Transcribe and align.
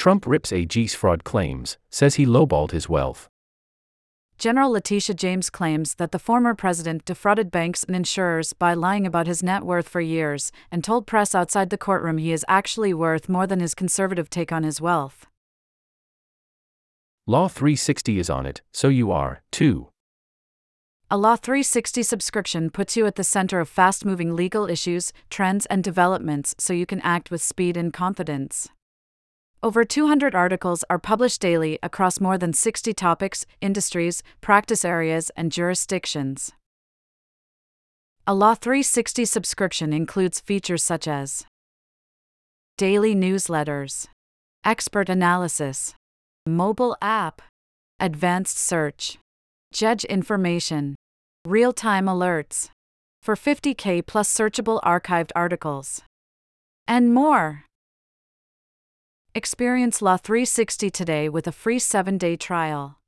Trump 0.00 0.26
rips 0.26 0.50
AG's 0.50 0.94
fraud 0.94 1.24
claims, 1.24 1.76
says 1.90 2.14
he 2.14 2.24
lowballed 2.24 2.70
his 2.70 2.88
wealth. 2.88 3.28
General 4.38 4.70
Letitia 4.70 5.14
James 5.14 5.50
claims 5.50 5.96
that 5.96 6.10
the 6.10 6.18
former 6.18 6.54
president 6.54 7.04
defrauded 7.04 7.50
banks 7.50 7.84
and 7.84 7.94
insurers 7.94 8.54
by 8.54 8.72
lying 8.72 9.06
about 9.06 9.26
his 9.26 9.42
net 9.42 9.62
worth 9.62 9.86
for 9.86 10.00
years 10.00 10.52
and 10.72 10.82
told 10.82 11.06
press 11.06 11.34
outside 11.34 11.68
the 11.68 11.76
courtroom 11.76 12.16
he 12.16 12.32
is 12.32 12.46
actually 12.48 12.94
worth 12.94 13.28
more 13.28 13.46
than 13.46 13.60
his 13.60 13.74
conservative 13.74 14.30
take 14.30 14.50
on 14.50 14.62
his 14.62 14.80
wealth. 14.80 15.26
Law 17.26 17.48
360 17.48 18.18
is 18.18 18.30
on 18.30 18.46
it, 18.46 18.62
so 18.72 18.88
you 18.88 19.12
are, 19.12 19.42
too. 19.52 19.88
A 21.10 21.18
Law 21.18 21.36
360 21.36 22.02
subscription 22.02 22.70
puts 22.70 22.96
you 22.96 23.04
at 23.04 23.16
the 23.16 23.22
center 23.22 23.60
of 23.60 23.68
fast 23.68 24.06
moving 24.06 24.34
legal 24.34 24.64
issues, 24.66 25.12
trends, 25.28 25.66
and 25.66 25.84
developments 25.84 26.54
so 26.56 26.72
you 26.72 26.86
can 26.86 27.02
act 27.02 27.30
with 27.30 27.42
speed 27.42 27.76
and 27.76 27.92
confidence. 27.92 28.70
Over 29.62 29.84
200 29.84 30.34
articles 30.34 30.84
are 30.88 30.98
published 30.98 31.42
daily 31.42 31.78
across 31.82 32.18
more 32.18 32.38
than 32.38 32.54
60 32.54 32.94
topics, 32.94 33.44
industries, 33.60 34.22
practice 34.40 34.86
areas, 34.86 35.30
and 35.36 35.52
jurisdictions. 35.52 36.52
A 38.26 38.32
Law 38.32 38.54
360 38.54 39.26
subscription 39.26 39.92
includes 39.92 40.40
features 40.40 40.82
such 40.82 41.06
as 41.06 41.44
daily 42.78 43.14
newsletters, 43.14 44.06
expert 44.64 45.10
analysis, 45.10 45.94
mobile 46.46 46.96
app, 47.02 47.42
advanced 47.98 48.56
search, 48.56 49.18
judge 49.74 50.04
information, 50.04 50.96
real 51.46 51.74
time 51.74 52.06
alerts, 52.06 52.70
for 53.20 53.34
50K 53.36 54.06
plus 54.06 54.32
searchable 54.32 54.80
archived 54.80 55.32
articles, 55.36 56.00
and 56.88 57.12
more. 57.12 57.66
Experience 59.32 60.02
Law 60.02 60.16
360 60.16 60.90
today 60.90 61.28
with 61.28 61.46
a 61.46 61.52
free 61.52 61.78
7 61.78 62.18
day 62.18 62.34
trial. 62.34 62.99